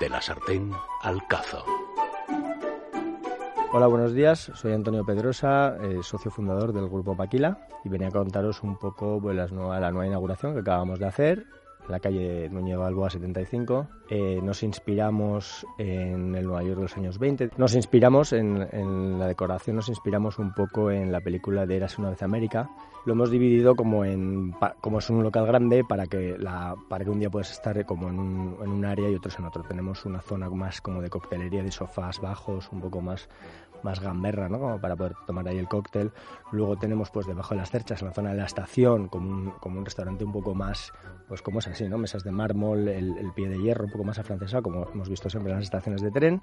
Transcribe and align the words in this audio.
De 0.00 0.08
la 0.08 0.20
sartén 0.20 0.72
al 1.02 1.26
cazo. 1.28 1.64
Hola, 3.72 3.86
buenos 3.86 4.12
días. 4.12 4.50
Soy 4.54 4.72
Antonio 4.72 5.04
Pedrosa, 5.04 5.76
eh, 5.82 6.00
socio 6.02 6.30
fundador 6.30 6.72
del 6.72 6.88
Grupo 6.88 7.16
Paquila 7.16 7.68
y 7.84 7.88
venía 7.88 8.08
a 8.08 8.10
contaros 8.10 8.62
un 8.62 8.76
poco 8.76 9.20
pues, 9.20 9.36
la 9.36 9.46
nueva 9.46 10.06
inauguración 10.06 10.54
que 10.54 10.60
acabamos 10.60 10.98
de 10.98 11.06
hacer 11.06 11.46
la 11.88 12.00
calle 12.00 12.48
Núñez 12.48 12.78
Balboa 12.78 13.10
75. 13.10 13.86
Eh, 14.08 14.40
nos 14.42 14.62
inspiramos 14.62 15.66
en 15.78 16.34
el 16.34 16.44
Nueva 16.44 16.62
York 16.62 16.76
de 16.76 16.82
los 16.82 16.96
años 16.96 17.18
20. 17.18 17.50
Nos 17.56 17.74
inspiramos 17.74 18.32
en, 18.32 19.18
la 19.18 19.26
decoración, 19.26 19.76
nos 19.76 19.88
inspiramos 19.88 20.38
un 20.38 20.52
poco 20.52 20.90
en 20.90 21.12
la 21.12 21.20
película 21.20 21.66
de 21.66 21.76
Eras 21.76 21.98
una 21.98 22.10
vez 22.10 22.22
América. 22.22 22.70
Lo 23.06 23.12
hemos 23.12 23.30
dividido 23.30 23.74
como 23.74 24.04
en 24.04 24.54
como 24.80 24.98
es 24.98 25.10
un 25.10 25.22
local 25.22 25.46
grande 25.46 25.84
para 25.84 26.06
que 26.06 26.38
la 26.38 26.74
para 26.88 27.04
que 27.04 27.10
un 27.10 27.18
día 27.18 27.28
puedas 27.28 27.50
estar 27.50 27.84
como 27.84 28.08
en 28.08 28.18
un, 28.18 28.56
en 28.62 28.70
un 28.70 28.84
área 28.84 29.10
y 29.10 29.14
otros 29.14 29.38
en 29.38 29.44
otro. 29.44 29.62
Tenemos 29.62 30.06
una 30.06 30.20
zona 30.20 30.48
más 30.48 30.80
como 30.80 31.02
de 31.02 31.10
coctelería, 31.10 31.62
de 31.62 31.70
sofás 31.70 32.20
bajos, 32.20 32.70
un 32.72 32.80
poco 32.80 33.02
más 33.02 33.28
más 33.84 34.00
gamberra, 34.00 34.48
¿no? 34.48 34.80
Para 34.80 34.96
poder 34.96 35.14
tomar 35.26 35.46
ahí 35.46 35.58
el 35.58 35.68
cóctel. 35.68 36.10
Luego 36.50 36.76
tenemos 36.76 37.10
pues 37.10 37.26
debajo 37.26 37.54
de 37.54 37.60
las 37.60 37.70
cerchas, 37.70 38.00
en 38.00 38.08
la 38.08 38.14
zona 38.14 38.30
de 38.30 38.38
la 38.38 38.46
estación, 38.46 39.08
como 39.08 39.28
un, 39.28 39.50
como 39.60 39.78
un 39.78 39.84
restaurante 39.84 40.24
un 40.24 40.32
poco 40.32 40.54
más, 40.54 40.92
pues 41.28 41.42
como 41.42 41.58
es 41.58 41.66
así, 41.74 41.88
¿no? 41.88 41.98
Mesas 41.98 42.24
de 42.24 42.30
mármol, 42.30 42.88
el, 42.88 43.16
el 43.18 43.32
pie 43.32 43.48
de 43.48 43.58
hierro 43.58 43.84
un 43.84 43.90
poco 43.90 44.04
más 44.04 44.18
afrancesado, 44.18 44.62
como 44.62 44.88
hemos 44.92 45.08
visto 45.08 45.28
siempre 45.28 45.52
en 45.52 45.58
las 45.58 45.64
estaciones 45.64 46.02
de 46.02 46.10
tren. 46.10 46.42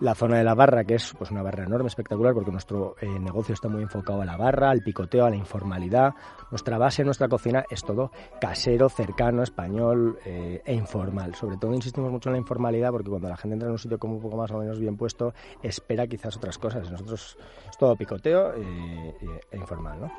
La 0.00 0.14
zona 0.14 0.36
de 0.38 0.44
la 0.44 0.54
barra, 0.54 0.84
que 0.84 0.94
es 0.94 1.14
pues 1.16 1.30
una 1.30 1.42
barra 1.42 1.64
enorme, 1.64 1.88
espectacular, 1.88 2.34
porque 2.34 2.50
nuestro 2.50 2.96
eh, 3.00 3.06
negocio 3.18 3.54
está 3.54 3.68
muy 3.68 3.82
enfocado 3.82 4.20
a 4.20 4.26
la 4.26 4.36
barra, 4.36 4.70
al 4.70 4.82
picoteo, 4.82 5.24
a 5.24 5.30
la 5.30 5.36
informalidad. 5.36 6.14
Nuestra 6.50 6.76
base, 6.76 7.02
nuestra 7.02 7.28
cocina 7.28 7.64
es 7.70 7.82
todo 7.82 8.10
casero, 8.40 8.88
cercano, 8.90 9.42
español 9.42 10.18
eh, 10.26 10.60
e 10.64 10.74
informal. 10.74 11.34
Sobre 11.34 11.56
todo 11.56 11.72
insistimos 11.74 12.10
mucho 12.10 12.28
en 12.28 12.34
la 12.34 12.38
informalidad, 12.38 12.90
porque 12.90 13.08
cuando 13.08 13.28
la 13.28 13.36
gente 13.36 13.54
entra 13.54 13.68
en 13.68 13.72
un 13.72 13.78
sitio 13.78 13.98
como 13.98 14.16
un 14.16 14.20
poco 14.20 14.36
más 14.36 14.50
o 14.50 14.58
menos 14.58 14.78
bien 14.78 14.96
puesto, 14.96 15.32
espera 15.62 16.06
quizás 16.06 16.36
otras 16.36 16.58
cosas. 16.58 16.90
Nosotros 16.90 17.38
es 17.70 17.78
todo 17.78 17.96
picoteo 17.96 18.52
eh, 18.54 19.14
e 19.50 19.56
informal, 19.56 20.00
¿no? 20.00 20.12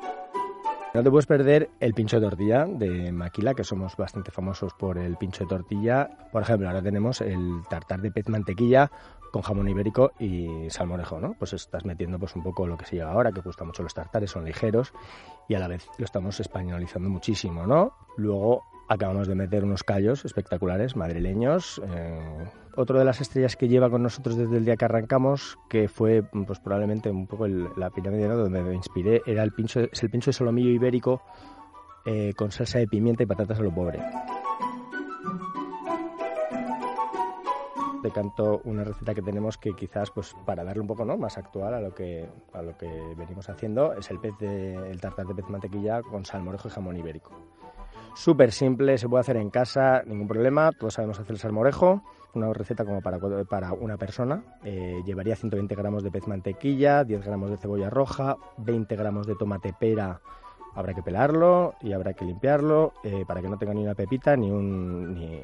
No 0.94 1.02
te 1.02 1.10
puedes 1.10 1.26
perder 1.26 1.70
el 1.80 1.92
pincho 1.92 2.18
de 2.18 2.26
tortilla 2.26 2.64
de 2.64 3.12
Maquila, 3.12 3.52
que 3.52 3.62
somos 3.62 3.94
bastante 3.96 4.30
famosos 4.30 4.72
por 4.72 4.96
el 4.96 5.16
pincho 5.16 5.44
de 5.44 5.48
tortilla. 5.48 6.08
Por 6.32 6.42
ejemplo, 6.42 6.66
ahora 6.66 6.80
tenemos 6.80 7.20
el 7.20 7.62
tartar 7.68 8.00
de 8.00 8.10
pez 8.10 8.28
mantequilla 8.30 8.90
con 9.30 9.42
jamón 9.42 9.68
ibérico 9.68 10.12
y 10.18 10.70
salmorejo, 10.70 11.20
¿no? 11.20 11.34
Pues 11.38 11.52
estás 11.52 11.84
metiendo 11.84 12.18
pues 12.18 12.34
un 12.36 12.42
poco 12.42 12.66
lo 12.66 12.78
que 12.78 12.86
se 12.86 12.96
lleva 12.96 13.12
ahora, 13.12 13.30
que 13.32 13.42
gusta 13.42 13.64
mucho 13.64 13.82
los 13.82 13.92
tartares, 13.92 14.30
son 14.30 14.46
ligeros 14.46 14.94
y 15.46 15.54
a 15.54 15.58
la 15.58 15.68
vez 15.68 15.86
lo 15.98 16.06
estamos 16.06 16.40
españolizando 16.40 17.10
muchísimo, 17.10 17.66
¿no? 17.66 17.92
Luego 18.16 18.64
acabamos 18.88 19.28
de 19.28 19.34
meter 19.34 19.64
unos 19.64 19.84
callos 19.84 20.24
espectaculares, 20.24 20.96
madrileños. 20.96 21.80
Eh, 21.86 22.48
otro 22.74 22.98
de 22.98 23.04
las 23.04 23.20
estrellas 23.20 23.56
que 23.56 23.68
lleva 23.68 23.90
con 23.90 24.02
nosotros 24.02 24.36
desde 24.36 24.56
el 24.56 24.64
día 24.64 24.76
que 24.76 24.86
arrancamos, 24.86 25.58
que 25.68 25.88
fue 25.88 26.22
pues 26.22 26.58
probablemente 26.58 27.10
un 27.10 27.26
poco 27.26 27.46
la 27.46 27.90
pirámide 27.90 28.28
donde 28.28 28.62
me 28.62 28.74
inspiré, 28.74 29.22
era 29.26 29.42
el 29.42 29.52
pincho, 29.52 29.80
es 29.80 30.02
el 30.02 30.10
pincho 30.10 30.30
de 30.30 30.32
solomillo 30.32 30.70
ibérico 30.70 31.22
eh, 32.06 32.32
con 32.34 32.50
salsa 32.50 32.78
de 32.78 32.86
pimienta 32.86 33.22
y 33.22 33.26
patatas 33.26 33.58
a 33.58 33.62
lo 33.62 33.74
pobre. 33.74 34.00
Te 38.00 38.12
canto 38.12 38.60
una 38.64 38.84
receta 38.84 39.12
que 39.12 39.22
tenemos 39.22 39.58
que 39.58 39.72
quizás 39.74 40.10
pues 40.12 40.34
para 40.46 40.62
darle 40.62 40.80
un 40.80 40.86
poco 40.86 41.04
¿no? 41.04 41.18
más 41.18 41.36
actual 41.36 41.74
a 41.74 41.80
lo 41.80 41.92
que 41.92 42.28
a 42.52 42.62
lo 42.62 42.78
que 42.78 42.88
venimos 43.16 43.50
haciendo 43.50 43.92
es 43.92 44.08
el 44.10 44.20
pez 44.20 44.38
de, 44.38 44.74
el 44.88 45.00
tartar 45.00 45.26
de 45.26 45.34
pez 45.34 45.48
mantequilla 45.48 46.00
con 46.02 46.24
salmorejo 46.24 46.68
y 46.68 46.70
jamón 46.70 46.96
ibérico. 46.96 47.57
Súper 48.18 48.50
simple, 48.50 48.98
se 48.98 49.08
puede 49.08 49.20
hacer 49.20 49.36
en 49.36 49.48
casa, 49.48 50.02
ningún 50.04 50.26
problema. 50.26 50.72
Todos 50.72 50.94
sabemos 50.94 51.20
hacer 51.20 51.34
el 51.34 51.38
salmorejo. 51.38 52.02
Una 52.34 52.52
receta 52.52 52.84
como 52.84 53.00
para, 53.00 53.20
para 53.48 53.72
una 53.74 53.96
persona. 53.96 54.42
Eh, 54.64 55.00
llevaría 55.06 55.36
120 55.36 55.72
gramos 55.76 56.02
de 56.02 56.10
pez 56.10 56.26
mantequilla, 56.26 57.04
10 57.04 57.24
gramos 57.24 57.48
de 57.48 57.58
cebolla 57.58 57.88
roja, 57.90 58.36
20 58.56 58.96
gramos 58.96 59.28
de 59.28 59.36
tomate 59.36 59.72
pera. 59.72 60.20
Habrá 60.74 60.94
que 60.94 61.02
pelarlo 61.04 61.76
y 61.80 61.92
habrá 61.92 62.12
que 62.14 62.24
limpiarlo 62.24 62.92
eh, 63.04 63.22
para 63.24 63.40
que 63.40 63.48
no 63.48 63.56
tenga 63.56 63.72
ni 63.72 63.84
una 63.84 63.94
pepita 63.94 64.36
ni, 64.36 64.50
un, 64.50 65.14
ni, 65.14 65.40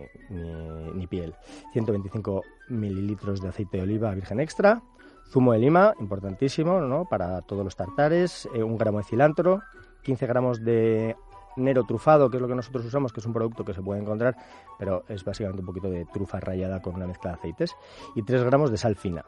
ni, 0.94 1.06
piel. 1.06 1.32
125 1.74 2.42
mililitros 2.70 3.40
de 3.40 3.50
aceite 3.50 3.76
de 3.76 3.82
oliva 3.84 4.12
virgen 4.12 4.40
extra. 4.40 4.82
Zumo 5.30 5.52
de 5.52 5.60
lima, 5.60 5.94
importantísimo 6.00 6.80
¿no? 6.80 7.04
para 7.08 7.40
todos 7.42 7.62
los 7.62 7.76
tartares. 7.76 8.48
Eh, 8.52 8.64
un 8.64 8.76
gramo 8.76 8.98
de 8.98 9.04
cilantro. 9.04 9.62
15 10.02 10.26
gramos 10.26 10.62
de 10.62 11.16
Nero 11.56 11.84
trufado, 11.84 12.30
que 12.30 12.36
es 12.36 12.40
lo 12.42 12.48
que 12.48 12.54
nosotros 12.54 12.84
usamos, 12.84 13.12
que 13.12 13.20
es 13.20 13.26
un 13.26 13.32
producto 13.32 13.64
que 13.64 13.74
se 13.74 13.82
puede 13.82 14.00
encontrar, 14.00 14.36
pero 14.78 15.04
es 15.08 15.24
básicamente 15.24 15.60
un 15.60 15.66
poquito 15.66 15.90
de 15.90 16.04
trufa 16.06 16.40
rallada 16.40 16.80
con 16.80 16.94
una 16.94 17.06
mezcla 17.06 17.30
de 17.30 17.36
aceites, 17.36 17.76
y 18.14 18.22
3 18.22 18.44
gramos 18.44 18.70
de 18.70 18.76
sal 18.76 18.96
fina. 18.96 19.24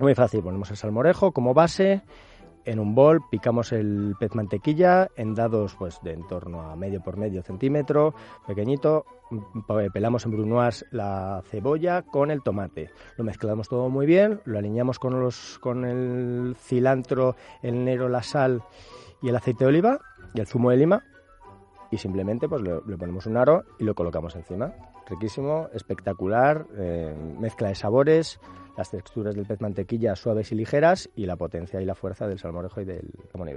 Muy 0.00 0.14
fácil, 0.14 0.42
ponemos 0.42 0.70
el 0.70 0.76
salmorejo 0.76 1.32
como 1.32 1.52
base, 1.52 2.02
en 2.64 2.78
un 2.78 2.94
bol 2.94 3.20
picamos 3.30 3.72
el 3.72 4.14
pez 4.18 4.34
mantequilla 4.34 5.08
en 5.16 5.34
dados 5.34 5.74
pues 5.76 5.98
de 6.02 6.12
en 6.12 6.26
torno 6.26 6.62
a 6.62 6.76
medio 6.76 7.00
por 7.00 7.16
medio 7.16 7.42
centímetro, 7.42 8.14
pequeñito, 8.46 9.04
pelamos 9.92 10.24
en 10.24 10.32
brunoise 10.32 10.84
la 10.90 11.42
cebolla 11.50 12.02
con 12.02 12.30
el 12.30 12.42
tomate, 12.42 12.90
lo 13.16 13.24
mezclamos 13.24 13.68
todo 13.68 13.88
muy 13.88 14.06
bien, 14.06 14.40
lo 14.44 14.58
alineamos 14.58 14.98
con, 14.98 15.18
los, 15.20 15.58
con 15.60 15.84
el 15.84 16.54
cilantro, 16.58 17.34
el 17.62 17.84
nero, 17.84 18.08
la 18.08 18.22
sal 18.22 18.62
y 19.22 19.28
el 19.28 19.36
aceite 19.36 19.64
de 19.64 19.68
oliva 19.68 20.00
y 20.34 20.40
el 20.40 20.46
zumo 20.46 20.70
de 20.70 20.76
lima 20.76 21.02
y 21.90 21.98
simplemente 21.98 22.48
pues 22.48 22.62
le, 22.62 22.96
ponemos 22.96 23.26
un 23.26 23.36
aro 23.36 23.64
y 23.78 23.84
lo 23.84 23.94
colocamos 23.94 24.36
encima. 24.36 24.72
Riquísimo, 25.08 25.68
espectacular, 25.72 26.66
eh, 26.76 27.14
mezcla 27.38 27.68
de 27.68 27.74
sabores, 27.74 28.40
las 28.76 28.90
texturas 28.90 29.34
del 29.34 29.46
pez 29.46 29.60
mantequilla 29.60 30.14
suaves 30.14 30.52
y 30.52 30.54
ligeras 30.54 31.10
y 31.16 31.26
la 31.26 31.36
potencia 31.36 31.80
y 31.80 31.84
la 31.84 31.94
fuerza 31.94 32.26
del 32.28 32.38
salmorejo 32.38 32.80
y 32.80 32.84
del 32.84 33.10
jamón. 33.32 33.48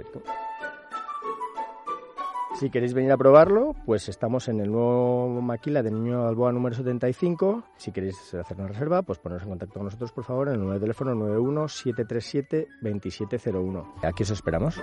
Si 2.54 2.70
queréis 2.70 2.94
venir 2.94 3.10
a 3.10 3.16
probarlo, 3.16 3.74
pues 3.84 4.08
estamos 4.08 4.48
en 4.48 4.60
el 4.60 4.70
nuevo 4.70 5.40
Maquila 5.40 5.82
de 5.82 5.90
Niño 5.90 6.28
Alboa 6.28 6.52
número 6.52 6.74
75. 6.76 7.64
Si 7.76 7.90
queréis 7.90 8.32
hacer 8.32 8.56
una 8.56 8.68
reserva, 8.68 9.02
pues 9.02 9.18
poneros 9.18 9.42
en 9.42 9.48
contacto 9.48 9.74
con 9.74 9.84
nosotros, 9.86 10.12
por 10.12 10.22
favor, 10.22 10.48
en 10.48 10.54
el 10.54 10.60
nuevo 10.60 10.78
teléfono 10.78 11.16
91 11.16 11.68
737 11.68 12.68
2701. 12.80 13.94
Aquí 14.02 14.22
os 14.22 14.30
esperamos. 14.30 14.80